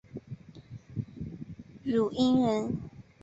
[1.85, 2.75] 汝阴人。